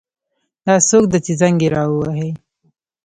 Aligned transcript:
دا 0.65 0.75
څوک 0.89 1.03
ده 1.11 1.17
چې 1.25 1.31
زنګ 1.41 1.57
یې 1.63 1.69
را 1.75 1.83
وهي 1.89 2.29